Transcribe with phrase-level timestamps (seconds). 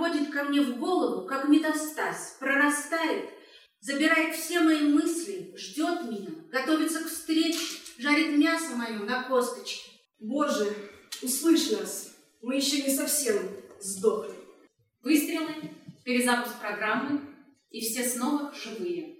[0.00, 3.28] приходит ко мне в голову, как метастаз, прорастает,
[3.80, 7.58] забирает все мои мысли, ждет меня, готовится к встрече,
[7.98, 9.90] жарит мясо мое на косточке.
[10.18, 10.74] Боже,
[11.22, 13.36] услышь нас, мы еще не совсем
[13.80, 14.34] сдохли.
[15.02, 15.54] Выстрелы,
[16.04, 17.20] перезапуск программы,
[17.70, 19.19] и все снова живые.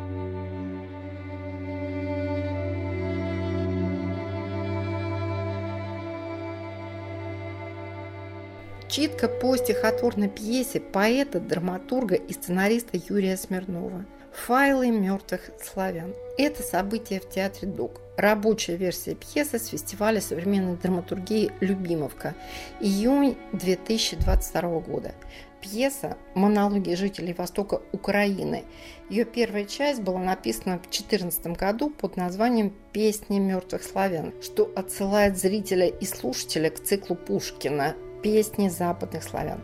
[8.91, 16.13] Читка по стихотворной пьесе поэта, драматурга и сценариста Юрия Смирнова «Файлы мертвых славян».
[16.37, 18.01] Это событие в театре ДОК.
[18.17, 22.35] Рабочая версия пьесы с фестиваля современной драматургии «Любимовка».
[22.81, 25.13] Июнь 2022 года.
[25.61, 28.65] Пьеса «Монологи жителей Востока Украины».
[29.09, 35.37] Ее первая часть была написана в 2014 году под названием «Песни мертвых славян», что отсылает
[35.37, 39.61] зрителя и слушателя к циклу Пушкина песни западных славян.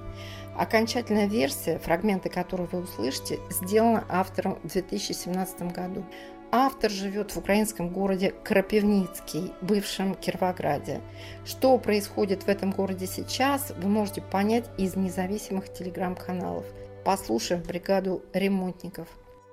[0.58, 6.04] Окончательная версия, фрагменты которой вы услышите, сделана автором в 2017 году.
[6.52, 11.02] Автор живет в украинском городе Крапивницкий, бывшем Кировограде.
[11.46, 16.66] Что происходит в этом городе сейчас, вы можете понять из независимых телеграм-каналов.
[17.04, 19.08] Послушаем бригаду ремонтников.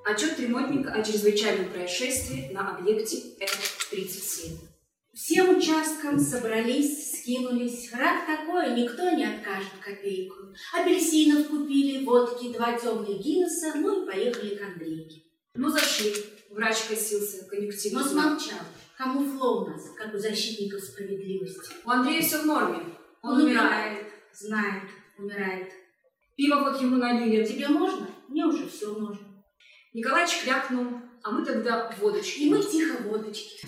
[0.05, 4.74] Отчет ремонтника о чрезвычайном происшествии на объекте Р-37.
[5.15, 7.93] Всем участкам собрались, скинулись.
[7.93, 10.37] Рак такой, никто не откажет копейку.
[10.73, 15.23] Апельсинов купили, водки, два темных Гиннесса, ну и поехали к Андрейке.
[15.55, 16.13] Ну, зашли.
[16.51, 17.95] Врач косился, конъюнктивит.
[17.95, 18.59] Но смолчал.
[18.99, 21.73] Камуфло у нас, как у защитников справедливости.
[21.85, 22.79] У Андрея все в норме.
[23.23, 23.93] Он, Он умирает.
[23.93, 24.83] умирает, знает,
[25.19, 25.73] умирает.
[26.37, 27.45] Пиво вот ему налили.
[27.45, 28.09] Тебе можно?
[28.29, 29.27] Мне уже все можно.
[29.93, 30.87] Николаич крякнул,
[31.23, 32.41] а мы тогда водочки.
[32.41, 33.67] И мы тихо водочки.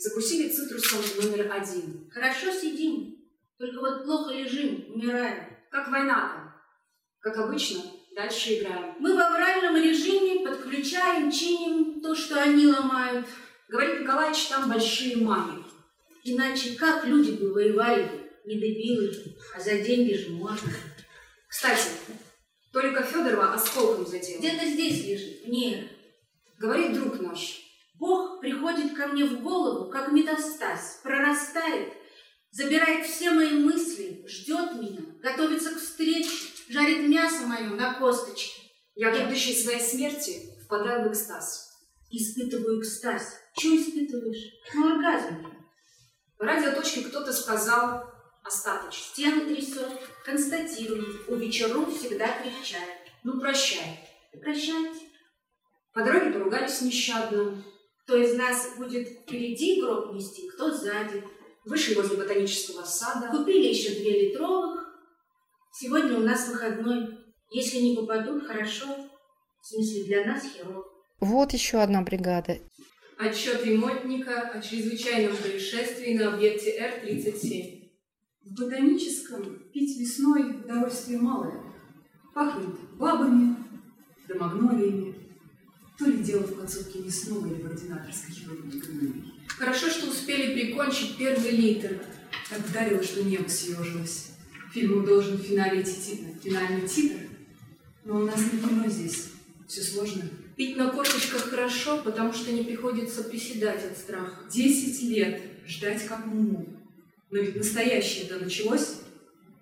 [0.00, 2.10] Закусили цитрусом номер один.
[2.10, 3.18] Хорошо сидим,
[3.58, 5.44] только вот плохо лежим, умираем.
[5.70, 6.54] Как война там.
[7.20, 7.82] Как обычно,
[8.16, 8.94] дальше играем.
[8.98, 13.26] Мы в авральном режиме подключаем, чиним то, что они ломают.
[13.68, 15.62] Говорит Николаич, там большие мани.
[16.24, 18.10] Иначе как люди бы воевали,
[18.46, 19.14] не дебилы,
[19.54, 20.72] а за деньги же можно.
[21.46, 21.88] Кстати,
[22.72, 24.38] Толика Федорова осколком задел.
[24.38, 25.90] Где-то здесь лежит, мне.
[26.58, 27.69] Говорит друг наш.
[28.00, 31.92] Бог приходит ко мне в голову, как метастаз, прорастает,
[32.50, 36.30] забирает все мои мысли, ждет меня, готовится к встрече,
[36.70, 38.62] жарит мясо мое на косточке.
[38.94, 41.68] Я, будущей своей смерти, впадаю в экстаз.
[42.10, 43.36] Испытываю экстаз.
[43.56, 44.50] Что испытываешь?
[44.74, 45.46] Ну, оргазм.
[46.38, 48.04] По радиоточке кто-то сказал
[48.42, 49.04] остаточно.
[49.12, 49.92] Стены трясет,
[50.24, 53.12] констатирует, у вечеру всегда крепчает.
[53.24, 54.08] Ну, прощай.
[54.40, 55.06] Прощайте.
[55.92, 57.62] По дороге поругались нещадно.
[58.10, 61.22] Кто из нас будет впереди гроб нести, кто сзади.
[61.64, 63.28] Вышли возле ботанического сада.
[63.28, 64.84] Купили еще две литровых.
[65.72, 67.20] Сегодня у нас выходной.
[67.52, 68.86] Если не попадут, хорошо.
[69.62, 70.86] В смысле, для нас херово.
[71.20, 72.58] Вот еще одна бригада.
[73.16, 77.90] Отчет ремонтника о чрезвычайном происшествии на объекте Р-37.
[78.44, 81.62] В ботаническом пить весной удовольствие малое.
[82.34, 83.54] Пахнет бабами,
[84.26, 85.29] да магнолиями.
[86.00, 89.34] То ли дело в подсобке мясного или в ординаторской хирургии.
[89.48, 92.00] Хорошо, что успели прикончить первый литр.
[92.48, 94.28] Так вдарило, что небо съежилось.
[94.72, 97.18] Фильму должен в финале идти ти- финальный титр.
[98.06, 99.26] Но у нас не кино здесь.
[99.68, 100.22] Все сложно.
[100.56, 104.48] Пить на корточках хорошо, потому что не приходится приседать от страха.
[104.50, 106.66] Десять лет ждать как муму.
[107.30, 108.94] Но ведь настоящее это началось.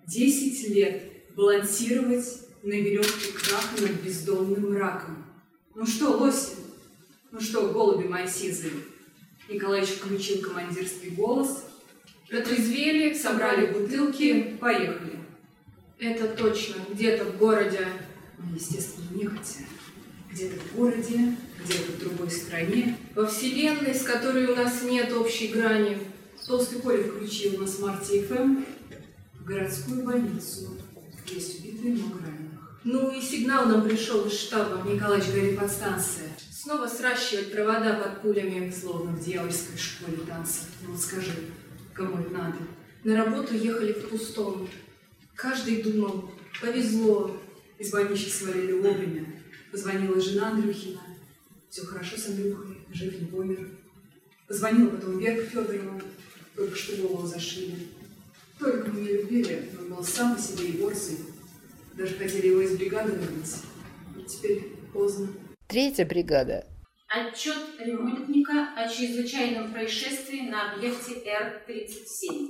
[0.07, 1.03] Десять лет
[1.35, 2.25] балансировать
[2.63, 5.18] на веревке краха над бездомным мраком.
[5.75, 6.55] Ну что, лоси?
[7.31, 8.73] Ну что, голуби мои сизые?
[9.47, 11.65] Николаевич включил командирский голос.
[12.27, 15.19] Протрезвели, Собрали бутылки, поехали.
[15.99, 17.87] Это точно, где-то в городе.
[18.37, 19.65] Ну, естественно, нехотя.
[20.31, 22.97] Где-то в городе, где-то в другой стране.
[23.15, 25.97] Во вселенной, с которой у нас нет общей грани.
[26.45, 28.65] Толстый Коля включил на смарте FM
[29.39, 30.77] в городскую больницу.
[31.27, 32.48] Есть убитые, много раненых.
[32.83, 34.87] Ну и сигнал нам пришел из штаба.
[34.89, 36.29] Николаевич говорит, подстанция.
[36.51, 38.71] Снова сращивать провода под пулями.
[38.71, 40.61] Словно в дьявольской школе танца.
[40.83, 41.31] Ну вот скажи,
[41.93, 42.57] кому это надо?
[43.03, 44.69] На работу ехали в пустом.
[45.35, 46.31] Каждый думал,
[46.61, 47.37] повезло,
[47.77, 49.25] из больнички свалили вовремя.
[49.71, 51.01] Позвонила жена Андрюхина.
[51.69, 53.69] Все хорошо с Андрюхой, жив не помер.
[54.47, 56.01] Позвонила потом Верка Федорова,
[56.55, 57.75] только что голову зашили.
[58.57, 61.17] Только мы не любили, он был сам по себе и борзый.
[61.99, 63.55] Даже хотели его из бригады выгнать.
[64.15, 65.27] Но теперь поздно.
[65.67, 66.65] Третья бригада.
[67.09, 72.47] Отчет ремонтника о чрезвычайном происшествии на объекте Р-37.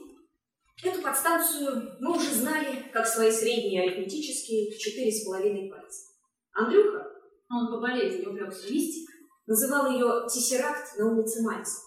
[0.83, 6.11] Эту подстанцию мы уже знали, как свои средние арифметические в четыре с половиной пальца.
[6.53, 7.07] Андрюха,
[7.49, 9.15] Он по болезни увлекся мистикой.
[9.47, 11.81] называл ее тессеракт на улице Мальца.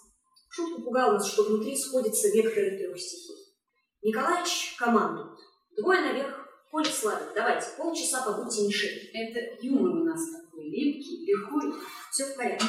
[0.51, 3.55] Шутку пугал нас, что внутри сходятся векторы трех стихий.
[4.03, 5.39] Николаевич командует.
[5.77, 6.42] Двое наверх.
[6.73, 9.11] Коля Славик, давайте, полчаса побудьте мишень.
[9.13, 11.71] Это юмор у нас такой, липкий, легкой.
[12.11, 12.65] Все в порядке.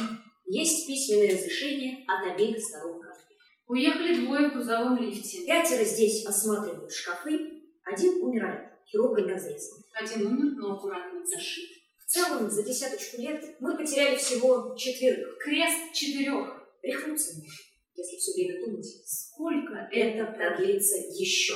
[0.45, 3.37] Есть письменное разрешение от обеих сторон каждой.
[3.65, 5.45] Уехали двое в грузовом лифте.
[5.45, 9.81] Пятеро здесь осматривают шкафы, один умирает, хирургом разрезан.
[9.93, 11.69] Один умер, но аккуратно зашит.
[11.97, 15.37] В целом, за десяточку лет мы потеряли всего четверых.
[15.37, 16.61] Крест четырех.
[16.81, 17.63] Рехнуться можно,
[17.95, 18.85] если все время думать.
[19.05, 21.55] Сколько Это продлится еще.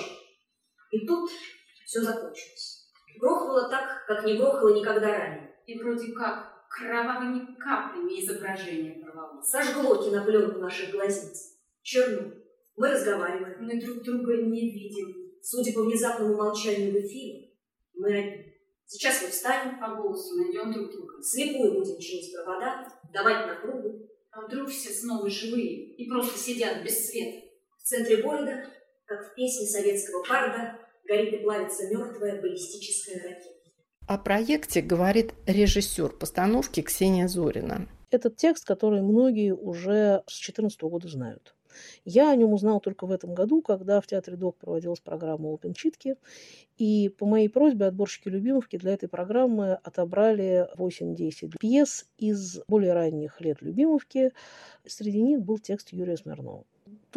[0.92, 1.30] И тут
[1.88, 2.86] все закончилось.
[3.18, 5.56] Грохнуло так, как не грохало никогда ранее.
[5.66, 9.48] И вроде как кровавыми каплями изображение порвалось.
[9.48, 11.58] Сожгло кинопленку наших глазниц.
[11.82, 12.34] Черно.
[12.76, 13.66] Мы разговариваем.
[13.66, 15.32] Мы друг друга не видим.
[15.42, 17.54] Судя по внезапному молчанию в эфире,
[17.96, 18.54] мы одни.
[18.86, 21.24] Сейчас мы встанем, По голосу найдем друг друга.
[21.24, 24.10] слепую будем чинить провода, давать на кругу.
[24.32, 27.48] А вдруг все снова живые и просто сидят без света?
[27.78, 28.66] В центре города,
[29.06, 33.58] как в песне советского парда, горит и плавится мертвая баллистическая ракета.
[34.08, 37.88] О проекте говорит режиссер постановки Ксения Зорина.
[38.10, 41.54] Этот текст, который многие уже с 2014 года знают.
[42.06, 45.74] Я о нем узнал только в этом году, когда в Театре ДОК проводилась программа Open
[45.74, 46.16] Читки,
[46.78, 53.42] и по моей просьбе отборщики Любимовки для этой программы отобрали 8-10 пьес из более ранних
[53.42, 54.32] лет Любимовки.
[54.86, 56.64] Среди них был текст Юрия Смирнова.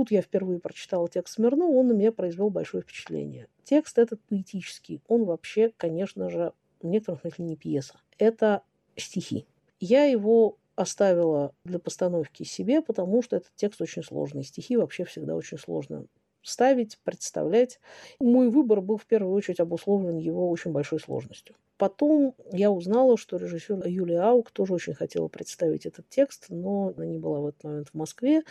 [0.00, 3.48] Тут я впервые прочитала текст Смирнова, он на меня произвел большое впечатление.
[3.64, 8.00] Текст этот поэтический, он вообще, конечно же, в некотором смысле не пьеса.
[8.16, 8.62] Это
[8.96, 9.46] стихи.
[9.78, 14.42] Я его оставила для постановки себе, потому что этот текст очень сложный.
[14.42, 16.06] Стихи вообще всегда очень сложно
[16.40, 17.78] ставить, представлять.
[18.20, 21.56] Мой выбор был в первую очередь обусловлен его очень большой сложностью.
[21.80, 27.06] Потом я узнала, что режиссер Юлия Аук тоже очень хотела представить этот текст, но она
[27.06, 28.42] не была в этот момент в Москве.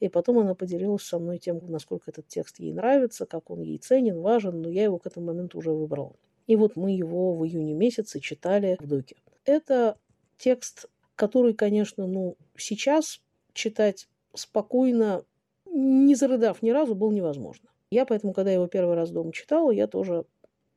[0.00, 3.76] И потом она поделилась со мной тем, насколько этот текст ей нравится, как он ей
[3.76, 6.16] ценен, важен, но я его к этому моменту уже выбрала.
[6.46, 9.16] И вот мы его в июне месяце читали в Доке.
[9.44, 9.98] Это
[10.38, 13.20] текст, который, конечно, ну, сейчас
[13.52, 15.26] читать спокойно,
[15.66, 17.68] не зарыдав ни разу, было невозможно.
[17.90, 20.24] Я поэтому, когда его первый раз дома читала, я тоже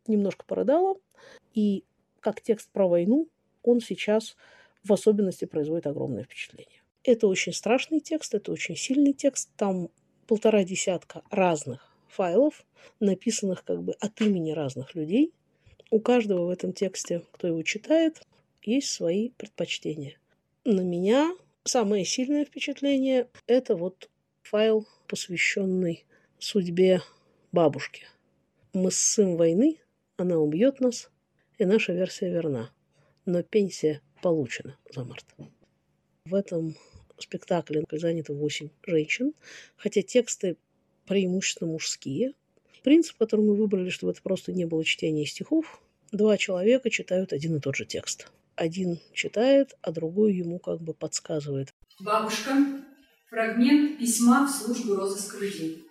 [0.08, 0.98] немножко порыдала.
[1.54, 1.86] И
[2.22, 3.28] как текст про войну,
[3.64, 4.38] он сейчас
[4.84, 6.82] в особенности производит огромное впечатление.
[7.04, 9.50] Это очень страшный текст, это очень сильный текст.
[9.58, 9.90] Там
[10.28, 12.66] полтора десятка разных файлов,
[13.00, 15.34] написанных как бы от имени разных людей.
[15.90, 18.22] У каждого в этом тексте, кто его читает,
[18.62, 20.18] есть свои предпочтения.
[20.64, 24.10] На меня самое сильное впечатление– это вот
[24.44, 26.06] файл, посвященный
[26.40, 27.02] судьбе
[27.52, 28.04] бабушки.
[28.74, 29.80] Мы сын войны,
[30.18, 31.10] она убьет нас,
[31.62, 32.72] и наша версия верна.
[33.26, 35.26] Но пенсия получена за март.
[36.26, 36.76] В этом
[37.20, 39.34] спектакле занято 8 женщин,
[39.78, 40.58] хотя тексты
[41.06, 42.34] преимущественно мужские.
[42.84, 47.58] Принцип, который мы выбрали, чтобы это просто не было чтения стихов, два человека читают один
[47.58, 48.32] и тот же текст.
[48.56, 51.70] Один читает, а другой ему как бы подсказывает.
[52.00, 52.54] Бабушка.
[53.30, 55.84] Фрагмент письма в службу розыска людей.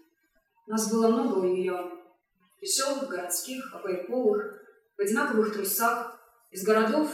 [0.66, 1.78] Нас было много у нее.
[2.60, 4.59] Веселых, городских, обойковых,
[5.00, 7.08] в одинаковых трусах, из городов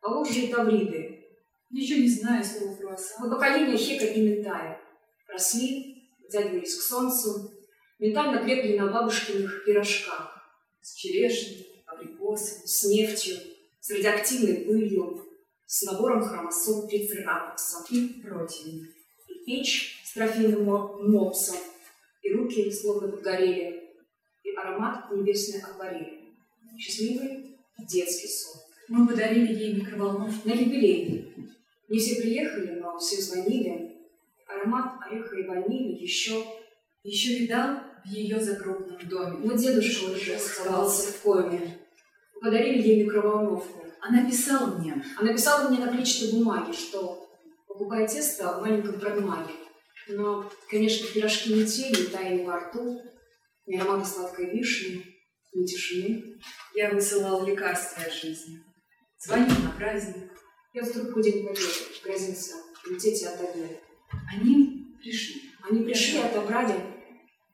[0.00, 1.24] Поволжья и Тавриды.
[1.70, 3.14] Ничего не знаю слов вас.
[3.20, 4.80] Мы поколение Хека и Ментая.
[5.28, 7.52] Росли, вытягивались к солнцу,
[8.00, 10.34] ментально крепли на бабушкиных пирожках.
[10.80, 13.36] С черешней, абрикосом, с нефтью,
[13.78, 15.24] с радиоактивной пылью,
[15.64, 18.88] с набором хромосом трицератопса и противень.
[19.28, 21.58] И печь с трофейным мо- мопсом,
[22.22, 23.92] и руки словно подгорели,
[24.42, 26.17] и аромат небесной акварели.
[26.78, 28.60] Счастливый детский сон.
[28.88, 30.48] Мы подарили ей микроволновку.
[30.48, 31.34] На юбилей.
[31.88, 33.96] Не все приехали, но все звонили.
[34.46, 36.44] Аромат ореха и ванили еще.
[37.02, 39.38] Еще видал в ее загробном доме.
[39.42, 41.78] Но дедушка уже оставался в коме.
[42.40, 43.84] Подарили ей микроволновку.
[44.00, 45.04] Она писала мне.
[45.18, 47.28] Она писала мне на клетчатой бумаге, что
[47.66, 49.52] покупая тесто в маленьком продмаге.
[50.08, 53.02] Но, конечно, пирожки не те, не таяли во рту,
[53.66, 55.04] ни аромата сладкой вишни,
[55.52, 56.40] ни тишины.
[56.74, 58.62] Я высылал лекарства от жизни.
[59.18, 60.30] Звонил на праздник.
[60.72, 61.62] Я в трубку день победы
[62.04, 62.54] грозился
[62.86, 63.80] улететь и отобрали.
[64.32, 65.42] Они пришли.
[65.68, 66.74] Они пришли, отобрали,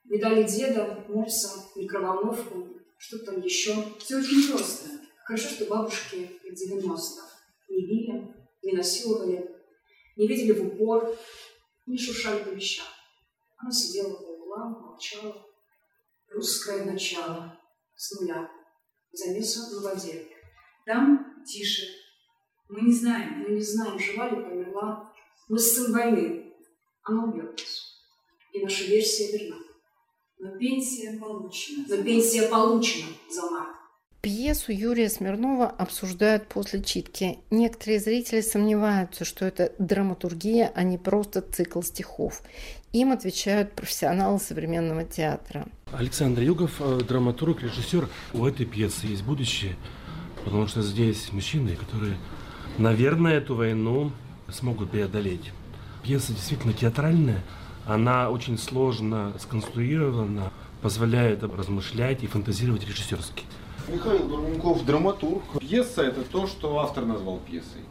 [0.04, 3.74] видали деда, мопса, микроволновку, что там еще.
[3.98, 4.90] Все очень просто.
[5.24, 7.28] Хорошо, что бабушки в 90-х
[7.70, 9.50] не били, не насиловали,
[10.16, 11.16] не видели в упор,
[11.86, 12.86] не шуршали по вещам.
[13.56, 15.46] Она сидела по углам, молчала.
[16.28, 17.58] Русское начало.
[17.96, 18.50] С нуля.
[19.12, 20.26] Замеса на воде.
[20.84, 21.86] Там тише.
[22.68, 23.40] Мы не знаем.
[23.40, 25.12] Мы не знаем, жива ли, померла.
[25.48, 26.52] Мы сын войны.
[27.02, 27.62] Она убьет.
[28.52, 29.58] И наша версия верна.
[30.38, 31.84] Но пенсия получена.
[31.88, 33.73] Но пенсия получена за март.
[34.24, 37.40] Пьесу Юрия Смирнова обсуждают после читки.
[37.50, 42.40] Некоторые зрители сомневаются, что это драматургия, а не просто цикл стихов.
[42.94, 45.66] Им отвечают профессионалы современного театра.
[45.92, 48.08] Александр Югов, э, драматург, режиссер.
[48.32, 49.76] У этой пьесы есть будущее,
[50.42, 52.16] потому что здесь мужчины, которые,
[52.78, 54.10] наверное, эту войну
[54.48, 55.52] смогут преодолеть.
[56.02, 57.42] Пьеса действительно театральная,
[57.84, 60.50] она очень сложно сконструирована,
[60.80, 63.44] позволяет размышлять и фантазировать режиссерски.
[63.86, 65.42] Михаил Бурмаков– драматург.
[65.60, 67.82] Пьеса– это то, что автор назвал пьесой.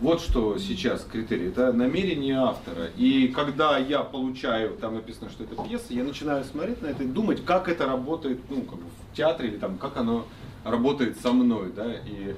[0.00, 2.88] Вот что сейчас критерий, это намерение автора.
[2.96, 7.06] И когда я получаю, там написано, что это пьеса, я начинаю смотреть на это и
[7.06, 10.26] думать, как это работает, ну, как бы в театре, или там, как оно
[10.64, 12.34] работает со мной, да, и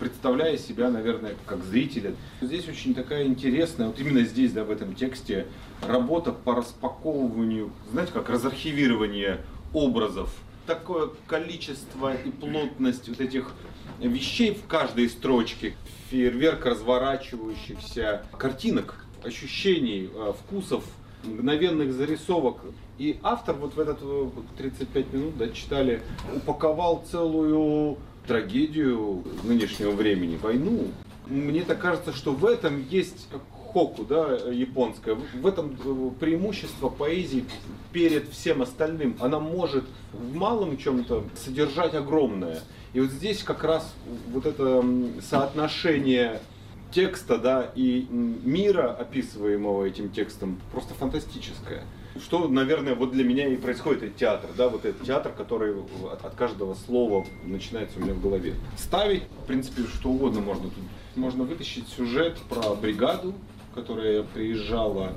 [0.00, 2.14] представляя себя, наверное, как зрителя.
[2.40, 5.46] Здесь очень такая интересная, вот именно здесь, да, в этом тексте,
[5.86, 9.44] работа по распаковыванию, знаете, как разархивирование
[9.74, 10.34] образов,
[10.66, 13.52] такое количество и плотность вот этих
[14.00, 15.76] вещей в каждой строчке,
[16.10, 20.84] фейерверк разворачивающихся картинок, ощущений, э, вкусов,
[21.24, 22.58] мгновенных зарисовок.
[22.98, 24.00] И автор вот в этот
[24.56, 26.02] 35 э, минут да, читали,
[26.34, 30.88] упаковал целую трагедию нынешнего времени, войну.
[31.26, 33.28] Мне так кажется, что в этом есть
[33.76, 37.44] хоку, да, японская, в этом э, преимущество поэзии
[37.92, 39.18] перед всем остальным.
[39.20, 42.60] Она может в малом чем-то содержать огромное.
[42.94, 43.94] И вот здесь как раз
[44.32, 44.82] вот это
[45.20, 46.40] соотношение
[46.90, 51.84] текста да, и мира, описываемого этим текстом, просто фантастическое.
[52.18, 55.74] Что, наверное, вот для меня и происходит этот театр, да, вот этот театр, который
[56.10, 58.54] от, от каждого слова начинается у меня в голове.
[58.78, 60.84] Ставить, в принципе, что угодно можно тут.
[61.14, 63.34] Можно вытащить сюжет про бригаду,
[63.76, 65.12] которая приезжала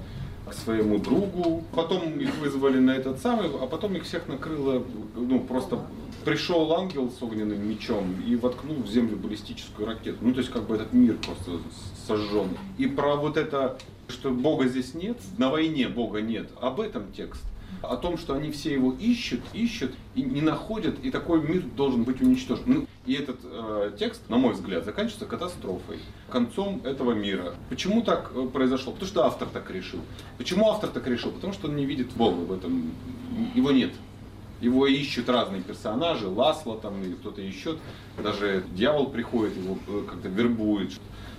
[0.48, 1.64] к своему другу.
[1.74, 4.84] Потом их вызвали на этот самый, а потом их всех накрыло,
[5.16, 5.80] ну, просто
[6.26, 10.18] пришел ангел с огненным мечом и воткнул в землю баллистическую ракету.
[10.22, 11.52] Ну, то есть, как бы этот мир просто
[12.06, 12.50] сожжен.
[12.78, 13.78] И про вот это,
[14.10, 17.42] что Бога здесь нет, на войне Бога нет, об этом текст
[17.82, 22.04] о том, что они все его ищут, ищут и не находят, и такой мир должен
[22.04, 22.64] быть уничтожен.
[22.66, 25.98] Ну, и этот э, текст, на мой взгляд, заканчивается катастрофой,
[26.30, 27.56] концом этого мира.
[27.68, 28.94] Почему так э, произошло?
[28.94, 30.00] Потому что автор так решил.
[30.38, 31.32] Почему автор так решил?
[31.32, 32.92] Потому что он не видит Бога в этом,
[33.56, 33.94] его нет.
[34.62, 37.80] Его ищут разные персонажи, Ласло там или кто-то еще,
[38.22, 40.92] даже дьявол приходит, его э, как-то вербует.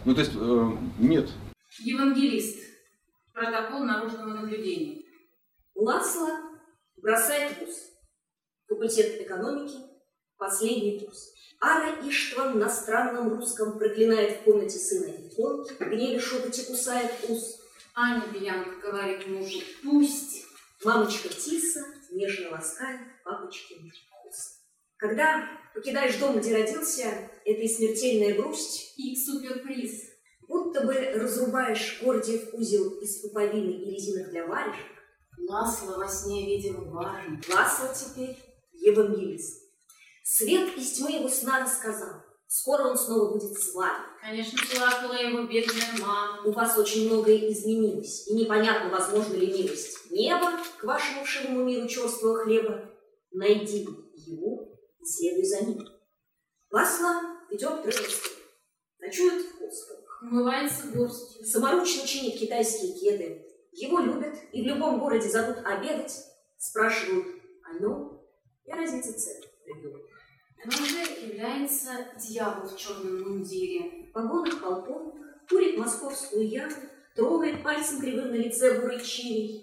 [0.05, 1.31] Ну, то есть, э, нет.
[1.79, 2.59] Евангелист.
[3.33, 5.05] Протокол наружного наблюдения.
[5.77, 6.31] Ласло
[6.97, 7.77] бросает вуз.
[8.67, 9.77] Факультет экономики,
[10.37, 11.40] последний курс.
[11.61, 17.61] Ара Иштван на странном русском проклинает в комнате сына Иконки, в гневе шепоте кусает ус.
[17.95, 20.47] Аня Бьянка говорит мужу «пусть».
[20.83, 24.63] Мамочка Тиса нежно ласкает папочкин хвост.
[24.97, 27.05] Когда покидаешь дом, где родился,
[27.45, 30.05] это и смертельная грусть, и суперприз.
[30.49, 34.87] Будто бы разрубаешь Гордиев узел из пуповины и резинок для варежек,
[35.47, 37.39] Ласло во сне видел важно.
[37.51, 38.39] Ласло теперь
[38.73, 39.60] евангелист.
[40.33, 42.23] Свет из тьмы его сна рассказал.
[42.47, 44.05] Скоро он снова будет с вами.
[44.21, 46.43] Конечно, плакала его бедная мама.
[46.47, 50.09] У вас очень многое изменилось, и непонятно, возможно ли милость.
[50.13, 52.89] Небо к вашему вшивому миру черствого хлеба.
[53.33, 54.69] Найди его
[55.01, 55.85] и следуй за ним.
[56.71, 57.11] Ласло
[57.51, 58.15] идет прыгать.
[59.01, 60.23] Ночует в хостелах.
[60.23, 61.45] Умывается горстью.
[61.45, 63.47] Саморучно чинит китайские кеды.
[63.73, 66.15] Его любят и в любом городе зовут обедать,
[66.57, 67.27] спрашивают
[67.65, 68.23] о нем
[68.65, 70.10] и разница цен придумают.
[70.67, 74.09] Уже является дьявол в черном мундире.
[74.09, 75.15] В погонах полковник
[75.49, 76.75] курит московскую ягу,
[77.15, 79.63] трогает пальцем кривым на лице бурый чирий.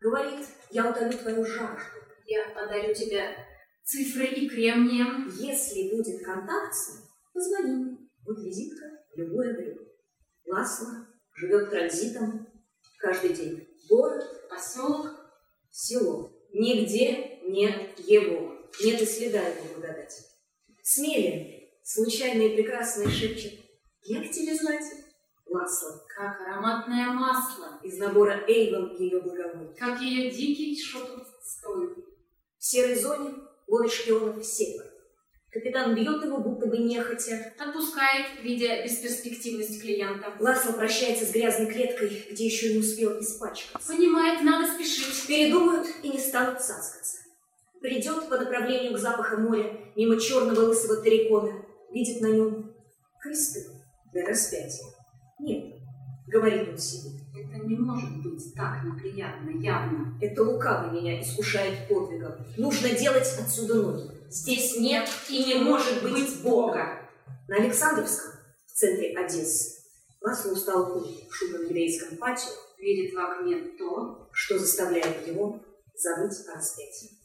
[0.00, 1.98] Говорит, я утолю твою жажду.
[2.26, 3.34] Я подарю тебя
[3.82, 5.28] цифрой и кремнием.
[5.36, 7.98] Если будет контакт с ним, позвони.
[8.24, 9.80] Вот визитка в любое время.
[10.46, 12.46] Ласло живет транзитом
[12.98, 13.68] каждый день.
[13.88, 15.10] Город, поселок,
[15.70, 16.30] село.
[16.52, 18.54] Нигде нет его.
[18.82, 20.25] нет и следа его благодати.
[20.88, 23.54] Смелее, случайно и прекрасно шепчет.
[24.04, 24.84] Я к тебе знать,
[25.44, 26.00] Ласло.
[26.16, 27.80] Как ароматное масло.
[27.82, 29.74] Из набора Эйвен ее благовоний.
[29.76, 31.98] Как ее дикий шепот стоит.
[32.56, 33.34] В серой зоне
[33.66, 34.84] ловит шпионов север.
[35.50, 37.52] Капитан бьет его, будто бы нехотя.
[37.58, 40.36] Отпускает, видя бесперспективность клиента.
[40.38, 43.92] Ласло прощается с грязной клеткой, где еще не успел испачкаться.
[43.92, 45.26] Понимает, надо спешить.
[45.26, 47.25] Передумают и не станут цацкаться.
[47.80, 51.52] Придет по направлению к запаху моря, мимо черного лысого тарикона,
[51.92, 52.74] видит на нем
[53.20, 53.66] кресты
[54.12, 54.86] для распятия.
[55.38, 55.76] Нет,
[56.26, 57.20] говорит он себе.
[57.34, 60.18] Это не может быть так неприятно, явно.
[60.20, 62.32] Это лукавый меня искушает подвигом.
[62.56, 64.10] Нужно делать отсюда ноги.
[64.30, 67.00] Здесь нет и не может быть Бога.
[67.48, 68.32] На Александровском,
[68.66, 69.82] в центре Одессы,
[70.20, 75.62] Ласло устал ходит в шумном еврейском патио, Видит в окне то, что заставляет его
[75.96, 77.15] забыть о распятии.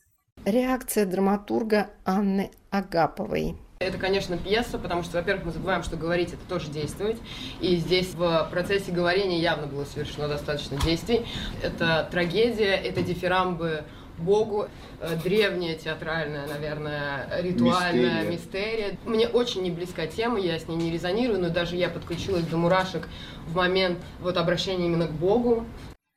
[0.46, 3.56] Реакция драматурга Анны Агаповой.
[3.80, 7.18] Это, конечно, пьеса, потому что, во-первых, мы забываем, что говорить это тоже действовать.
[7.62, 11.26] И здесь в процессе говорения явно было совершено достаточно действий.
[11.64, 13.84] Это трагедия, это дифирамбы
[14.18, 14.68] Богу,
[15.00, 18.32] э, древняя театральная, наверное, ритуальная Мистерия.
[18.32, 18.98] мистерия.
[19.06, 22.58] Мне очень не близка тема, я с ней не резонирую, но даже я подключилась до
[22.58, 23.08] мурашек
[23.48, 25.66] в момент вот обращения именно к Богу.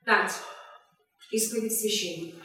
[0.04, 0.32] Тать.
[1.30, 2.43] Исповедь священника.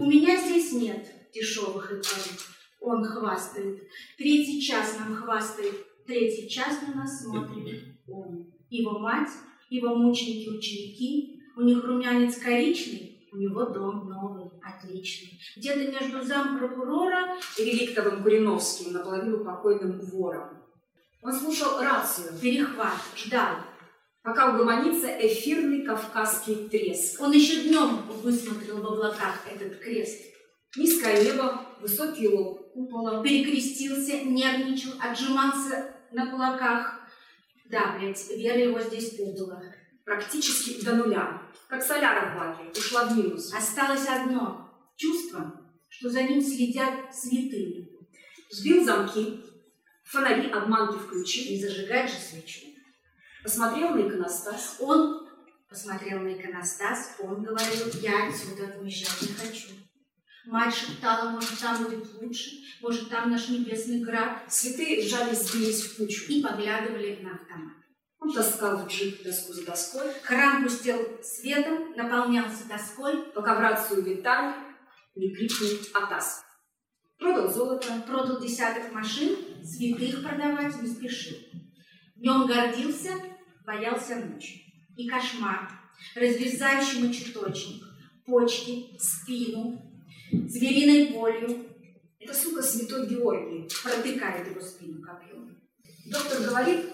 [0.00, 2.36] У меня здесь нет дешевых икон.
[2.80, 3.82] Он хвастает.
[4.18, 5.74] Третий час нам хвастает.
[6.06, 8.52] Третий час на нас смотрит он.
[8.70, 9.30] Его мать,
[9.70, 11.40] его мученики-ученики.
[11.56, 15.40] У них румянец коричный, у него дом новый, отличный.
[15.56, 20.58] Где-то между зам прокурора И реликтовым Куриновским, наполовину покойным вором.
[21.22, 23.56] Он слушал рацию, перехват, ждал.
[24.24, 27.20] Пока угомонится эфирный кавказский треск.
[27.20, 30.18] Он еще днем высмотрел в облаках этот крест.
[30.76, 33.22] Низкое небо, высокий лоб купола.
[33.22, 37.00] Перекрестился, нервничал, отжимался на кулаках.
[37.66, 39.62] Да, блядь, вера его здесь убыла.
[40.04, 41.42] Практически до нуля.
[41.68, 43.52] Как соляра в баке, ушла в минус.
[43.54, 47.88] Осталось одно– чувство, что за ним следят святые.
[48.50, 49.40] Сбил замки,
[50.04, 52.73] фонари обманки включил, Не зажигать же свечу.
[53.44, 54.76] Посмотрел на иконостас.
[54.80, 55.28] Он
[55.68, 59.68] посмотрел на иконостас, он говорил, я отсюда уезжать не хочу.
[60.46, 62.50] Мать шептала, может, там будет лучше,
[62.82, 64.42] может, там наш небесный град.
[64.48, 66.24] Святые сжались, сбились в кучу.
[66.32, 67.74] И поглядывали на автомат.
[68.18, 74.54] Он таскал джип доску за доской, Храм пустел светом, наполнялся тоской, пока в рацию Виталь
[75.14, 76.42] не крикнул «Атас!».
[77.18, 81.36] Продал золото, продал десяток машин, святых продавать не спешил.
[82.16, 83.12] Днем гордился,
[83.64, 84.60] боялся ночью.
[84.96, 85.70] И кошмар,
[86.14, 87.84] разрезающий мочеточник,
[88.24, 89.82] почки, спину,
[90.30, 91.66] звериной болью,
[92.20, 93.68] это, сука, святой Георгий.
[93.82, 95.58] протыкает его спину копьем.
[96.06, 96.86] Доктор говорит,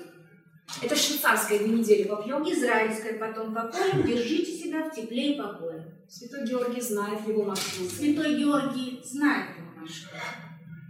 [0.82, 2.42] это швейцарская две недели попьем.
[2.44, 5.94] Израильское потом покоем, держите себя в тепле и покое.
[6.08, 7.90] Святой Георгий знает его маршрут.
[7.90, 10.12] Святой Георгий знает его маршрут.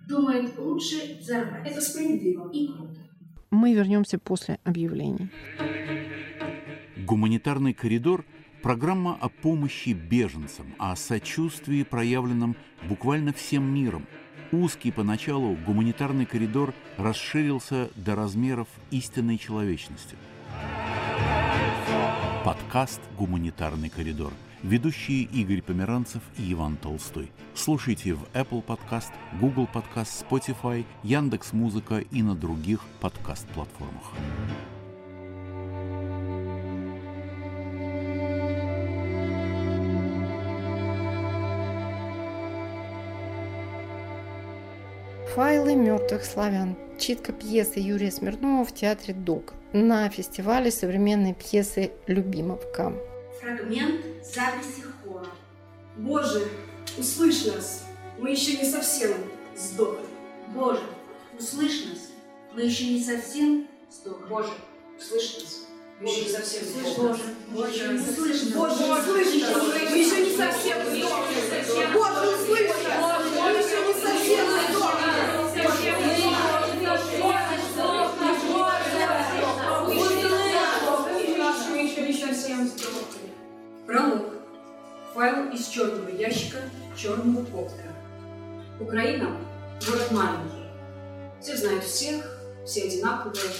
[0.09, 1.66] Думает, лучше взорвать.
[1.66, 2.51] Это справедливо.
[2.53, 3.01] И круто.
[3.51, 5.29] Мы вернемся после объявлений.
[7.11, 8.25] Гуманитарный коридор–
[8.62, 12.55] программа о помощи беженцам, о сочувствии, проявленном
[12.88, 14.07] буквально всем миром.
[14.53, 20.14] Узкий поначалу гуманитарный коридор расширился до размеров истинной человечности.
[22.44, 24.33] Подкаст «Гуманитарный коридор».
[24.62, 27.33] Ведущие Игорь Померанцев и Иван Толстой.
[27.57, 34.12] Слушайте в Apple Podcast, Google Podcast, Spotify, Яндекс Музыка и на других подкаст-платформах.
[45.35, 46.77] Файлы мертвых славян.
[46.99, 52.93] Читка пьесы Юрия Смирнова в театре ДОК на фестивале современной пьесы «Любимовка».
[53.40, 55.29] Фрагмент записи хора.
[55.97, 56.49] Боже,
[56.99, 57.85] услышь нас,
[58.19, 59.12] мы еще не совсем
[59.57, 60.05] сдохли.
[60.49, 60.83] Боже,
[61.38, 62.09] услышь нас,
[62.53, 64.27] мы еще не совсем сдохли.
[64.29, 64.51] Боже,
[64.99, 65.66] услышь нас,
[66.01, 66.62] мы еще не совсем.
[66.97, 68.53] Боже, Боже, услышь нас.
[68.53, 71.87] Боже, услышь нас, мы еще не совсем сдохли.
[71.95, 74.80] Боже, услышь нас, мы еще не совсем сдохли.
[83.90, 84.35] Пролог.
[85.14, 86.59] Файл из черного ящика
[86.96, 87.92] черного коптера.
[88.79, 89.37] Украина–
[89.85, 91.42] город маленький.
[91.42, 92.24] Все знают всех,
[92.64, 93.50] все одинаковые.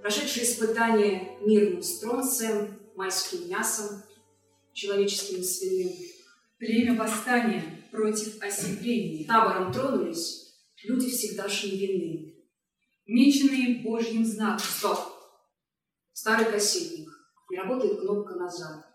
[0.00, 4.02] Прошедшие испытания мирным стронцем, майским мясом,
[4.72, 5.92] человеческим свиным.
[6.56, 9.26] Племя восстания против оседления.
[9.26, 12.34] Табором тронулись, люди всегдашние вины.
[13.04, 14.60] Меченые Божьим знаком.
[14.60, 14.98] Стоп!
[16.14, 17.10] Старый кассетник.
[17.50, 18.87] Не работает кнопка назад.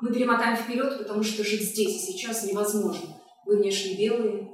[0.00, 3.20] Мы перемотаем вперед, потому что жить здесь и сейчас невозможно.
[3.44, 4.48] Вы внешне белые,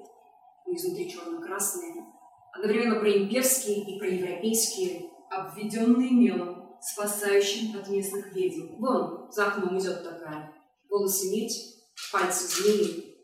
[0.66, 2.07] мы изнутри черно-красные.
[2.52, 5.11] Одновременно проимперские и проевропейские.
[5.30, 8.76] Обведенные мелом, спасающим от местных ведьм.
[8.78, 10.54] Вон, за окном идет такая.
[10.88, 11.74] Волосы медь,
[12.12, 13.16] пальцы змеи,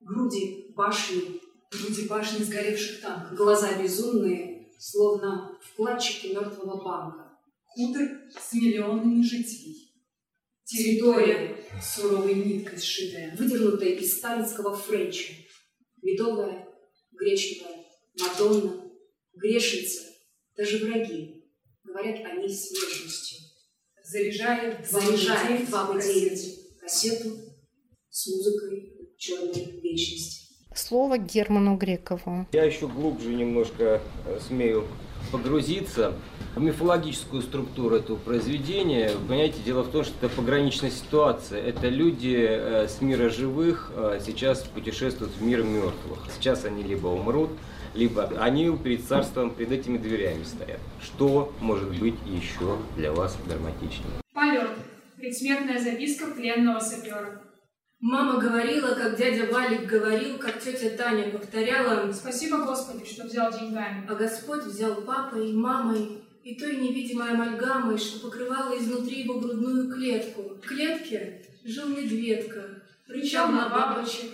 [0.00, 7.38] груди башни, груди башни сгоревших танков, глаза безумные, словно вкладчики мертвого банка.
[7.64, 9.85] Хутор с миллионами жителей.
[10.66, 15.32] Территория, суровой ниткой сшитая, выдернутая из сталинского френча.
[16.02, 16.66] Медовая,
[17.12, 17.84] гречневая,
[18.18, 18.90] Мадонна,
[19.34, 20.02] грешница,
[20.56, 21.44] даже враги
[21.84, 23.38] говорят о ней с нежностью.
[24.02, 26.00] Заряжая, Заряжая 2
[26.80, 27.36] кассету
[28.10, 30.52] с музыкой черной вечности.
[30.74, 32.48] Слово Герману Грекову.
[32.50, 34.02] Я еще глубже немножко
[34.40, 34.88] смею
[35.30, 36.20] погрузиться
[36.60, 39.10] мифологическую структуру этого произведения.
[39.28, 41.62] Понимаете, дело в том, что это пограничная ситуация.
[41.62, 46.18] Это люди э, с мира живых э, сейчас путешествуют в мир мертвых.
[46.34, 47.50] Сейчас они либо умрут,
[47.94, 50.80] либо они перед царством, перед этими дверями стоят.
[51.02, 54.20] Что может быть еще для вас драматичнее?
[54.32, 54.70] Полет.
[55.16, 57.42] Предсмертная записка пленного сапера.
[58.00, 64.06] Мама говорила, как дядя Валик говорил, как тетя Таня повторяла «Спасибо, Господи, что взял деньгами».
[64.08, 70.42] А Господь взял папой, мамой и той невидимой амальгамой, что покрывала изнутри его грудную клетку.
[70.42, 74.30] В клетке жил медведка, рычал на бабочек,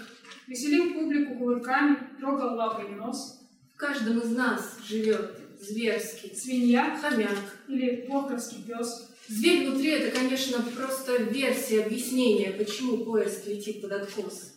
[0.47, 3.41] веселил публику кувырками, трогал лапой нос.
[3.75, 9.09] В каждом из нас живет зверский свинья, хомяк или похровский пес.
[9.29, 14.53] Зверь внутри– это, конечно, просто версия объяснения, почему поезд летит под откос.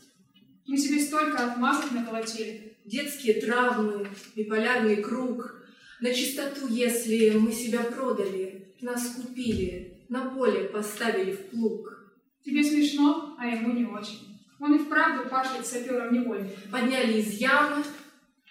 [0.67, 2.75] Мы себе столько отмазок наколотили.
[2.83, 5.64] Детские травмы, биполярный круг.
[6.01, 12.13] На чистоту, если мы себя продали, нас купили, на поле поставили в плуг.
[12.43, 14.38] Тебе смешно, а ему не очень.
[14.60, 16.49] Он и вправду пашет сапером невольно.
[16.71, 17.84] Подняли из ямы,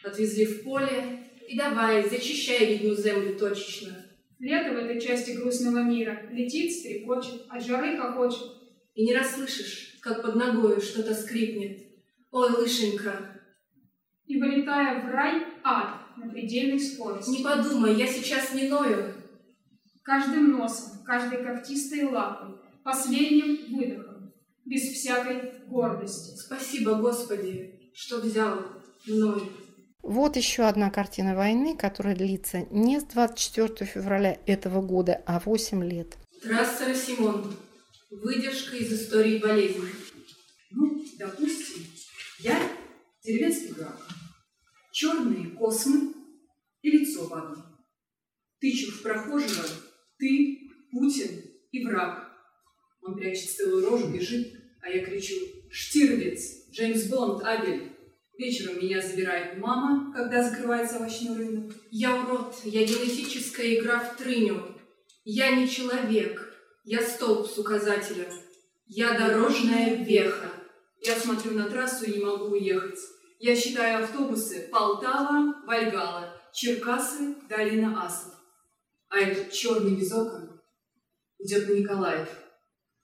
[0.02, 4.06] отвезли в поле, и давай, зачищай видную землю точечно.
[4.38, 8.52] Лето в этой части грустного мира летит, стрекочет, от жары хохочет.
[8.94, 11.82] И не расслышишь, как под ногой что-то скрипнет.
[12.30, 13.40] Ой, лышенька.
[14.26, 17.30] И вылетая в рай, ад на предельной скорости.
[17.30, 19.14] Не подумай, я сейчас не ною.
[20.02, 24.32] Каждым носом, каждой когтистой лапой, последним выдохом,
[24.64, 26.36] без всякой гордости.
[26.36, 28.60] Спасибо, Господи, что взял
[29.06, 29.50] мной.
[30.02, 35.82] Вот еще одна картина войны, которая длится не с 24 февраля этого года, а 8
[35.82, 36.18] лет.
[36.42, 37.56] Трасса Симон.
[38.10, 39.88] Выдержка из истории болезни.
[40.70, 41.84] Ну, допустим,
[42.40, 42.60] я
[43.24, 44.03] деревенский граф.
[44.94, 46.14] Черные космы
[46.80, 47.64] и лицо в одном.
[48.60, 49.64] Тычу в прохожего,
[50.18, 52.30] ты, Путин и враг.
[53.02, 55.34] Он прячет целую рожу, бежит, а я кричу
[55.68, 56.70] «Штирлиц!
[56.70, 57.42] Джеймс Бонд!
[57.42, 57.90] Абель!»
[58.38, 61.74] Вечером меня забирает мама, когда закрывается овощной рынок.
[61.90, 64.78] Я урод, я генетическая игра в трыню.
[65.24, 68.32] Я не человек, я столб с указателем.
[68.86, 70.52] Я дорожная веха.
[71.02, 73.00] Я смотрю на трассу и не могу уехать.
[73.46, 78.32] Я считаю автобусы Полтава, Вальгала, Черкасы, Долина Асов.
[79.10, 80.62] А этот черный окон
[81.38, 82.28] идет на Николаев.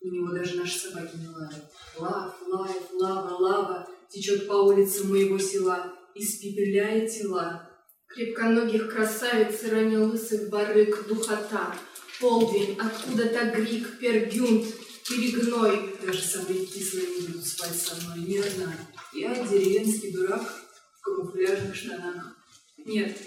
[0.00, 1.62] У него даже наши собаки не лают.
[1.98, 7.68] Лав, лайф, лава, лава течет по улицам моего села, испепеляя тела.
[8.07, 11.76] Крепконогих красавиц и лысых барык духота.
[12.18, 14.64] Полдень, откуда-то грик, пергюнт,
[15.11, 15.96] перегной.
[16.03, 18.75] Даже самые кислые не будут спать со мной, верно?
[19.12, 22.37] Я деревенский дурак в камуфляжных штанах.
[22.79, 23.18] Нет,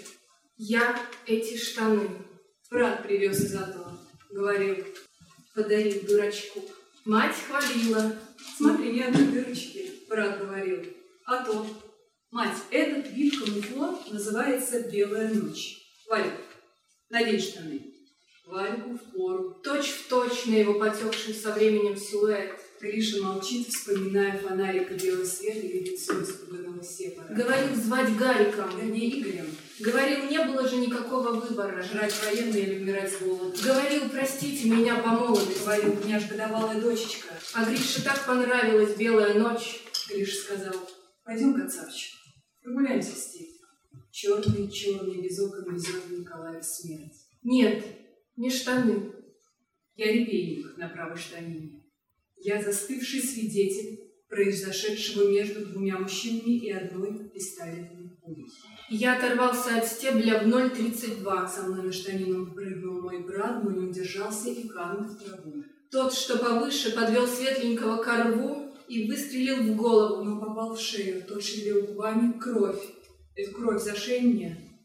[0.56, 2.08] я эти штаны.
[2.70, 4.00] Брат привез из Атова.
[4.30, 4.84] Говорил,
[5.54, 6.64] подарил дурачку.
[7.04, 8.18] Мать хвалила.
[8.56, 10.82] Смотри, не одной дырочки брат говорил.
[11.26, 11.66] А то,
[12.30, 15.78] мать, этот вид камуфла называется «белая ночь».
[16.08, 16.36] Валя,
[17.10, 17.93] надень штаны.
[18.46, 19.54] Вальку в пору.
[19.62, 22.60] Точь в точь на его потекший со временем силуэт.
[22.80, 27.34] Гриша молчит, вспоминая фонарик и белый свет и лицо испуганного сепара.
[27.34, 28.78] Говорил звать Гариком.
[28.78, 29.46] Вернее, Игорем.
[29.80, 31.82] Говорил, не было же никакого выбора.
[31.82, 33.56] Жрать военные или умирать с голоду.
[33.64, 35.64] Говорил, простите меня по молодости.
[35.64, 37.28] Говорил, у меня ж годовалая дочечка.
[37.54, 39.80] А Грише так понравилась белая ночь.
[40.10, 40.74] Гриша сказал,
[41.24, 42.12] пойдем, Кацапчик,
[42.62, 43.54] прогуляемся степь.
[44.10, 47.14] Черный, черный, без окон везет Николаев смерть.
[47.42, 47.84] Нет,
[48.36, 49.12] не штаны.
[49.96, 51.82] Я репейник на правой штанине.
[52.36, 58.46] Я застывший свидетель произошедшего между двумя мужчинами и одной пистолетной пулей.
[58.90, 61.48] Я оторвался от стебля в 0,32.
[61.48, 65.64] Со мной на штанину прыгнул мой брат, но не удержался и канул в траву.
[65.90, 70.24] Тот, что повыше, подвел светленького ко рву и выстрелил в голову.
[70.24, 72.82] Но попал в шею, тот шевелил губами кровь.
[73.36, 74.80] Эту кровь за шею мне.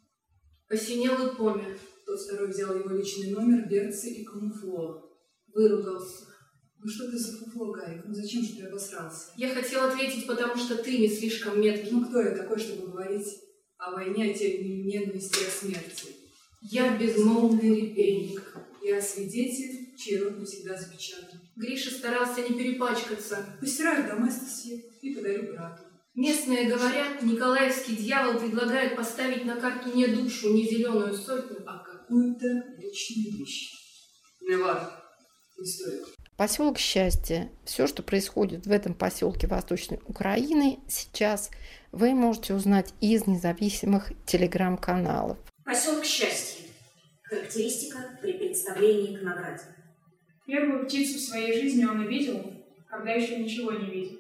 [0.68, 1.78] Посинел и помер.
[2.10, 5.16] Тот второй взял его личный номер, берцы и камуфло.
[5.54, 6.26] Выругался.
[6.80, 8.02] Ну что ты за фуфло, Гарик?
[8.04, 9.32] Ну зачем же ты обосрался?
[9.38, 11.92] Я хотел ответить, потому что ты не слишком меткий.
[11.92, 13.28] Ну кто я такой, чтобы говорить
[13.78, 16.08] о войне, о теме ненависти, о смерти?
[16.64, 18.58] Я безмолвный репейник.
[18.82, 21.40] Я свидетель, чей рот навсегда запечатан.
[21.58, 23.46] Гриша старался не перепачкаться.
[23.60, 25.84] Постираю доместосье и подарю брату.
[26.16, 31.78] Местные говорят, Николаевский дьявол предлагает поставить на карту не душу, не зеленую сотню, а
[32.10, 33.72] какую-то личную вещь.
[34.42, 34.92] Важно.
[35.58, 36.06] Не стоит.
[36.38, 37.52] Поселок Счастье.
[37.66, 41.52] Все, что происходит в этом поселке Восточной Украины сейчас,
[41.92, 45.38] вы можете узнать из независимых телеграм-каналов.
[45.64, 46.66] Поселок Счастье.
[47.24, 49.64] Характеристика при представлении к награде.
[50.48, 52.42] Первую птицу в своей жизни он увидел,
[52.90, 54.18] когда еще ничего не видел.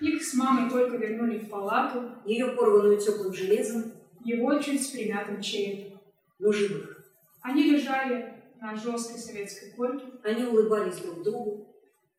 [0.00, 2.16] Их с мамой только вернули в палату.
[2.26, 3.92] Ее порванную теплым железом.
[4.24, 6.00] Его чуть с примятым черепом.
[6.38, 6.99] Но живых.
[7.42, 10.06] Они лежали на жесткой советской койке.
[10.22, 11.74] Они улыбались друг другу.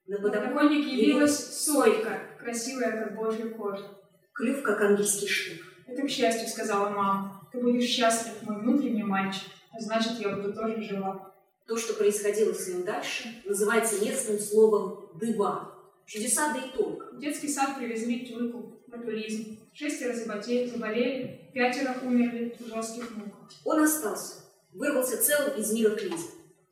[0.08, 3.86] На подоконнике явилась сойка, красивая, как божья кожа.
[4.34, 5.62] Клюв, как ангельский штык.
[5.88, 7.48] Это к счастью, сказала мама.
[7.52, 9.50] Ты будешь счастлив, мой внутренний мальчик.
[9.72, 11.34] А значит, я буду тоже жива.
[11.68, 15.74] То, что происходило с ним дальше, называется местным словом «дыба».
[16.06, 17.16] Чудеса да и только.
[17.16, 19.60] В детский сад привезли тюльку, ботулизм.
[19.74, 23.50] Шестеро заболели, заболели, пятеро умерли в жестких муках.
[23.64, 24.42] Он остался,
[24.74, 26.28] вырвался целым из мира к Лизе.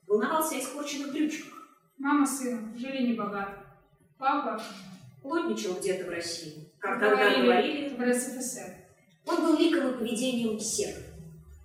[0.08, 1.54] Волновался о испорченных брючках.
[1.98, 3.58] Мама с сыном жили небогато.
[4.18, 4.62] Папа
[5.22, 8.76] плотничал где-то в России, как говорили, тогда говорили, в РСФСР.
[9.26, 11.04] Он был ликом и поведением серых.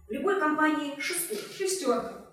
[0.08, 1.44] В любой компании шестерка.
[1.56, 2.24] Шестерка.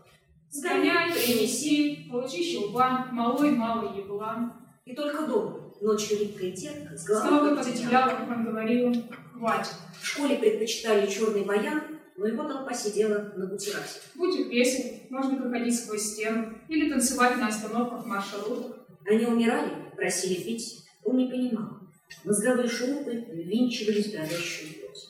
[0.49, 4.53] Сгоняй, принеси, получи щелбан, малой малый еблан.
[4.83, 8.93] И только дома, ночью липкая терка, с головой, пододеяло, как он говорил,
[9.31, 9.75] хватит.
[10.01, 14.00] В школе предпочитали черный баян, но его толпа сидела на бутерасе.
[14.15, 18.78] Будь песен, можно проходить сквозь стену или танцевать на остановках маршрутов.
[19.06, 21.80] Они умирали, просили пить, он не понимал.
[22.24, 25.08] Мозговые шурупы ввинчивались в горящую плоть.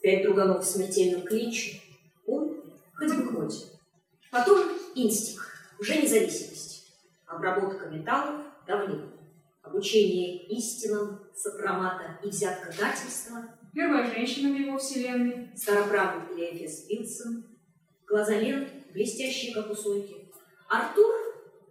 [0.00, 1.80] Пять друганов в смертельном клинче,
[2.26, 2.62] он
[2.94, 3.66] хоть бы хоть.
[4.30, 5.46] Потом инстинкт,
[5.78, 6.86] уже независимость,
[7.26, 9.10] обработка металлов, давление,
[9.62, 15.48] обучение истинам, сопромата и взяткодательства, Первая женщина в его вселенной.
[15.56, 17.44] Староправный Клеофес Вилсон.
[18.06, 20.28] Глаза Лен, блестящие, как у сойки.
[20.68, 21.14] Артур?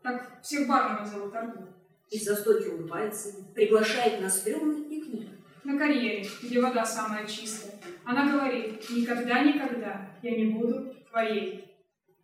[0.01, 1.67] Так всех барменов зовут Артур.
[2.09, 5.29] Из-за стойки улыбается, приглашает на стрёмный пикник.
[5.63, 7.79] На карьере, где вода самая чистая.
[8.03, 11.71] Она говорит, никогда-никогда я не буду твоей.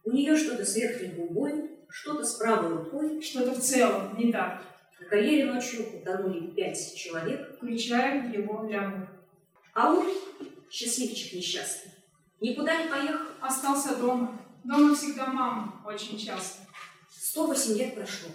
[0.03, 3.21] У нее что-то с верхней губой, что-то с правой рукой.
[3.21, 4.63] Что-то в целом не так.
[4.99, 9.07] На карьере ночью утонули пять человек, включая его ляму.
[9.77, 10.07] А он,
[10.71, 11.91] счастливчик несчастный,
[12.41, 13.27] никуда не поехал.
[13.39, 14.35] Остался дома.
[14.63, 16.63] Дома всегда мама, очень часто.
[17.11, 18.31] 108 лет прошло.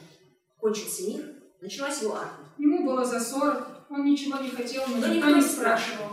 [0.60, 2.48] Кончился мир, началась его армия.
[2.58, 6.10] Ему было за 40, он ничего не хотел, но, но никто, никто не спрашивал.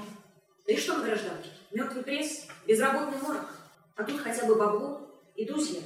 [0.66, 1.50] Да и что на гражданке?
[1.72, 3.54] Мертвый пресс, безработный морок.
[3.98, 5.82] А тут хотя бы бабло и друзья.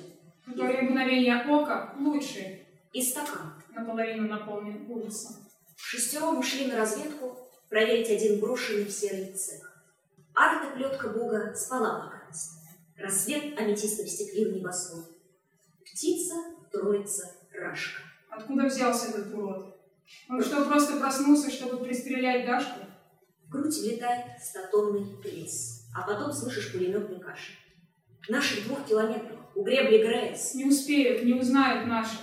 [0.46, 2.66] Которые мгновения ока лучшие.
[2.94, 3.62] И стакан.
[3.76, 5.36] Наполовину наполнен ужасом.
[5.76, 7.43] Шестером ушли на разведку
[7.74, 9.84] проверить один брошенный в серый цех.
[10.36, 12.30] Арта плетка Бога спала пока.
[12.96, 15.06] Рассвет аметистом стекли в небосвод.
[15.84, 16.36] Птица,
[16.72, 18.04] троица, рашка.
[18.30, 19.76] Откуда взялся этот урод?
[20.30, 22.82] Он что, просто проснулся, чтобы пристрелять Дашку?
[23.48, 27.56] В грудь влетает статонный пресс, а потом слышишь пулеметный кашель.
[28.22, 30.54] В наших двух километрах у гребли Грейс.
[30.54, 32.18] Не успеют, не узнают наши.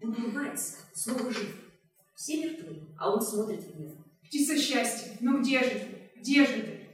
[0.00, 1.52] Он улыбается, снова жив.
[2.14, 4.03] Все мертвы, а он смотрит в небо.
[4.26, 6.20] Птица счастья, ну где же ты?
[6.20, 6.88] Где же ты?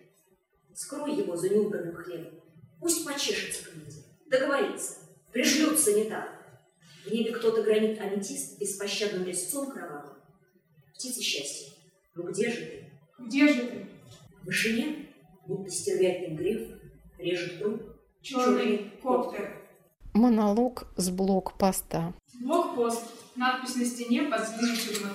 [0.74, 2.40] Скрой его за неубранным хлебом.
[2.80, 4.94] Пусть почешется книги, договорится,
[5.32, 6.28] пришлют санитар.
[7.04, 10.16] В небе кто-то гранит аметист беспощадным резцом кровавым.
[10.94, 11.72] Птица счастья,
[12.14, 12.92] ну где же ты?
[13.18, 13.86] Где же ты?
[14.42, 15.08] В вышине,
[15.46, 16.68] будто стервятник гриф,
[17.18, 17.82] режет труп.
[18.22, 19.56] Черный коптер.
[20.12, 22.12] Монолог с блокпоста.
[22.40, 23.04] Блокпост.
[23.36, 25.10] Надпись на стене под тюрьмы.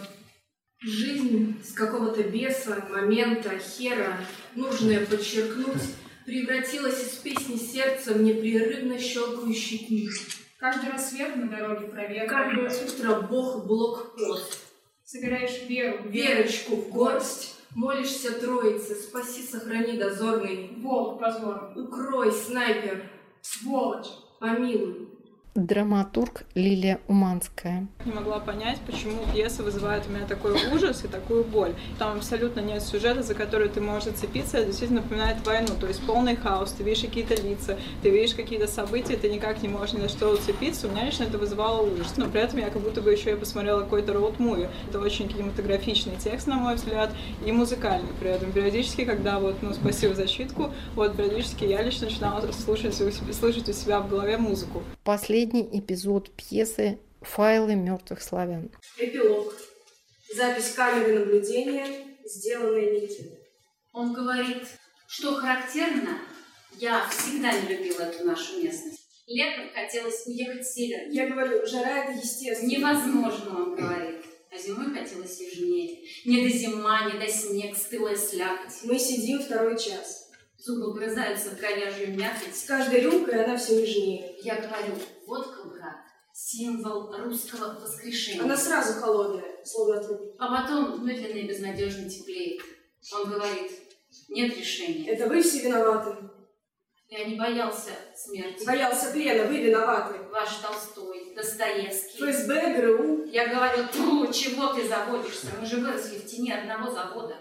[0.85, 4.19] Жизнь с какого-то беса, момента, хера,
[4.53, 5.81] нужное подчеркнуть,
[6.27, 10.11] превратилась из песни сердца в непрерывно щелкающий книг.
[10.59, 12.35] Каждый рассвет на дороге проверка.
[12.35, 14.59] Каждое утро бог блокпост.
[15.03, 20.69] Собираешь веру, Верочку в горсть, молишься троице, спаси, сохрани дозорный.
[20.77, 23.09] Волк позор, Укрой, снайпер,
[23.41, 24.05] сволочь.
[24.39, 25.04] помилуй.
[25.55, 27.87] Драматург Лилия Уманская.
[28.03, 31.73] не могла понять, почему пьеса вызывает у меня такой ужас и такую боль.
[31.97, 36.05] Там абсолютно нет сюжета, за который ты можешь зацепиться, это действительно напоминает войну, то есть
[36.05, 40.01] полный хаос, ты видишь какие-то лица, ты видишь какие-то события, ты никак не можешь ни
[40.01, 42.15] на что уцепиться, у меня лично это вызывало ужас.
[42.17, 44.67] Но при этом я как будто бы еще и посмотрела какой-то роуд-муви.
[44.89, 47.11] Это очень кинематографичный текст, на мой взгляд,
[47.45, 48.51] и музыкальный при этом.
[48.51, 53.33] Периодически, когда вот, ну, спасибо за щитку, вот периодически я лично начинала слушать у себя,
[53.33, 54.83] слышать у себя в голове музыку.
[55.05, 58.71] Последний эпизод пьесы «Файлы мертвых славян».
[58.97, 59.53] Эпилог.
[60.35, 61.87] Запись камеры наблюдения,
[62.23, 63.39] сделанная Никитой.
[63.93, 64.67] Он говорит,
[65.07, 66.19] что характерно,
[66.77, 68.99] я всегда не любила эту нашу местность.
[69.27, 71.09] Летом хотелось уехать с севера.
[71.09, 72.69] Я говорю, жара это естественно.
[72.69, 74.25] Невозможно, он говорит.
[74.51, 76.07] А зимой хотелось южнее.
[76.25, 78.83] Не до зима, не до снег, стылая слякоть.
[78.83, 80.24] Мы сидим второй час.
[80.65, 82.55] Зубы вгрызаются в говяжью мякоть.
[82.55, 84.35] С каждой рюмкой она все нежнее.
[84.41, 84.95] Я говорю,
[85.27, 85.97] водка, брат,
[86.33, 88.41] символ русского воскрешения.
[88.41, 90.35] Она сразу холодная, словно труп.
[90.39, 92.63] А потом медленно и безнадежно теплеет.
[93.13, 93.73] Он говорит,
[94.29, 95.07] нет решения.
[95.07, 96.15] Это вы все виноваты.
[97.09, 98.65] Я не боялся смерти.
[98.65, 100.17] Боялся плена, вы виноваты.
[100.31, 102.17] Ваш Толстой, Достоевский.
[102.17, 103.25] ФСБ, ГРУ.
[103.25, 105.45] Я говорю, ну, чего ты заводишься?
[105.59, 107.37] Мы же выросли в тени одного завода.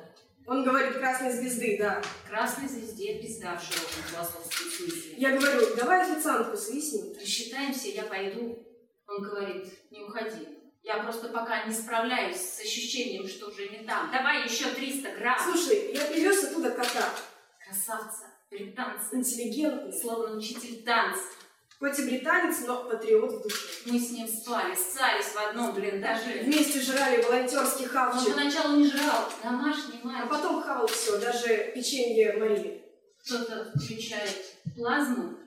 [0.46, 2.02] Он говорит красной звезды, да.
[2.28, 5.14] Красной звезде пизда в широком философском смысле.
[5.16, 7.14] Я говорю, давай официантку свистнем.
[7.18, 8.58] Рассчитаемся, я пойду.
[9.06, 10.48] Он говорит, не уходи.
[10.82, 14.10] Я просто пока не справляюсь с ощущением, что уже не там.
[14.12, 15.38] Давай еще 300 грамм.
[15.42, 17.08] Слушай, я привез оттуда кота.
[17.64, 19.98] Красавца, британца, Интеллигентный.
[19.98, 21.22] словно учитель танца.
[21.78, 23.66] Хоть и британец, но патриот в душе.
[23.86, 26.42] Мы с ним спали, ссались в одном блиндаже.
[26.42, 28.34] Вместе жрали волонтерский Он хавчик.
[28.34, 30.30] поначалу не жрал, домашний А мальчик.
[30.30, 32.82] потом хавал все, даже печенье Марии.
[33.18, 35.38] Кто-то включает плазму.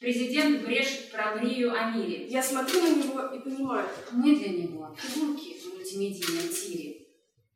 [0.00, 2.26] Президент брешет про мрию о мире.
[2.26, 7.06] Я смотрю на него и понимаю, Мы для него фигурки в мультимедийном тире.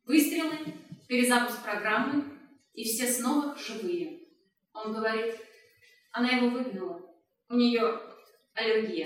[0.05, 0.57] Выстрелы,
[1.07, 2.23] перезапуск программы,
[2.73, 4.21] и все снова живые.
[4.73, 5.35] Он говорит,
[6.11, 7.01] она его выгнала.
[7.49, 7.99] У нее
[8.55, 9.05] аллергия.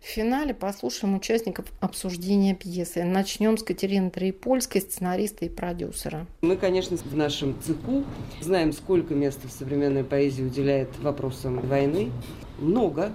[0.00, 3.04] В финале послушаем участников обсуждения пьесы.
[3.04, 6.26] Начнем с Катерины Троепольской, сценариста и продюсера.
[6.42, 8.04] Мы, конечно, в нашем ЦИКу
[8.42, 12.10] знаем, сколько места в современной поэзии уделяет вопросам войны.
[12.58, 13.14] Много.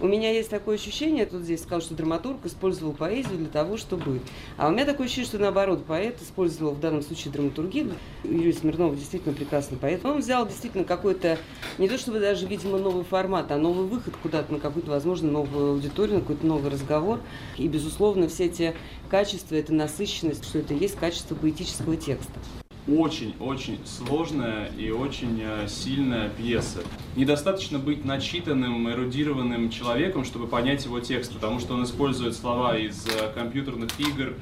[0.00, 4.20] У меня есть такое ощущение, тут здесь сказал, что драматург использовал поэзию для того, чтобы...
[4.56, 7.92] А у меня такое ощущение, что наоборот, поэт использовал в данном случае драматургию.
[8.22, 10.04] Юрий Смирнов действительно прекрасный поэт.
[10.04, 11.36] Он взял действительно какой-то,
[11.78, 15.72] не то чтобы даже, видимо, новый формат, а новый выход куда-то на какую-то, возможно, новую
[15.72, 17.18] аудиторию, на какой-то новый разговор.
[17.56, 18.76] И, безусловно, все эти
[19.10, 22.38] качества, это насыщенность, что это есть качество поэтического текста
[22.88, 26.80] очень-очень сложная и очень э, сильная пьеса.
[27.16, 33.06] Недостаточно быть начитанным, эрудированным человеком, чтобы понять его текст, потому что он использует слова из
[33.06, 34.34] э, компьютерных игр,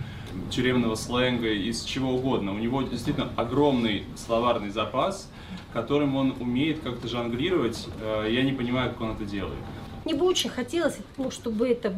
[0.51, 2.53] тюремного сленга, из чего угодно.
[2.53, 5.31] У него действительно огромный словарный запас,
[5.73, 7.89] которым он умеет как-то жонглировать.
[8.01, 9.59] Э, Я не понимаю, как он это делает.
[10.05, 11.93] Мне бы очень хотелось, ну, чтобы это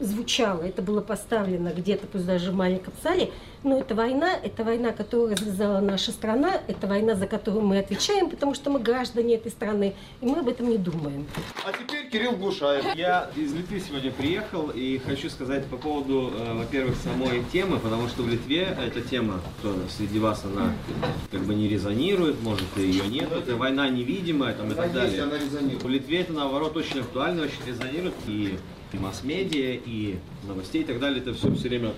[0.00, 3.30] звучало, это было поставлено где-то, пусть даже в маленьком зале,
[3.64, 8.30] но это война, это война, которую развязала наша страна, это война, за которую мы отвечаем,
[8.30, 11.26] потому что мы граждане этой страны, и мы об этом не думаем.
[11.64, 12.94] А теперь Кирилл Глушаев.
[12.94, 18.08] Я из Литвы сегодня приехал и хочу сказать по поводу, э, во-первых, самой темы, потому
[18.08, 20.72] что в Литве эта тема, кто среди вас она
[21.30, 25.24] как бы не резонирует, может и ее нет, это война невидимая там, и так далее.
[25.24, 28.58] В Литве это наоборот очень актуально, очень резонирует и,
[28.92, 31.92] и масс-медиа, и новостей и так далее, это все все время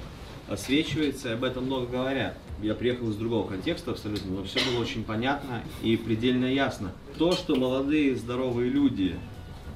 [0.49, 2.37] освечивается, и об этом много говорят.
[2.63, 6.93] Я приехал из другого контекста абсолютно, но все было очень понятно и предельно ясно.
[7.19, 9.17] То, что молодые здоровые люди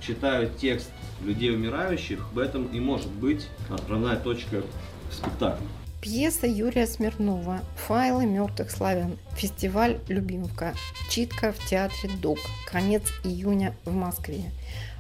[0.01, 0.91] читают текст
[1.25, 4.63] людей умирающих, в этом и может быть отправная точка
[5.11, 5.67] в спектакле.
[6.05, 9.17] Пьеса Юрия Смирнова «Файлы мертвых славян».
[9.37, 10.75] Фестиваль «Любимка».
[11.09, 12.39] Читка в театре ДОК.
[12.67, 14.53] Конец июня в Москве.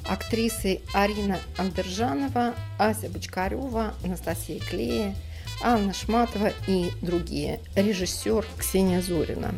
[0.08, 5.14] Актрисы Арина Андержанова, Ася Бочкарева, Анастасия Клея,
[5.62, 7.60] Анна Шматова и другие.
[7.76, 9.54] Режиссер Ксения Зорина.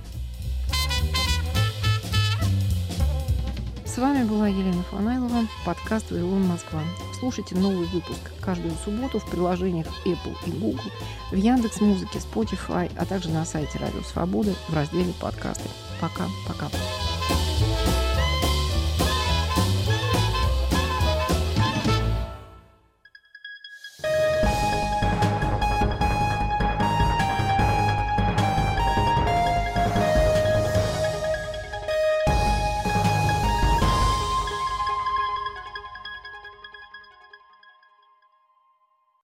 [3.85, 6.83] С вами была Елена Фанайлова, подкаст «Вавилон Москва».
[7.19, 10.91] Слушайте новый выпуск каждую субботу в приложениях Apple и Google,
[11.31, 15.69] в Яндекс Музыке, Spotify, а также на сайте Радио Свободы в разделе «Подкасты».
[15.99, 16.69] Пока-пока.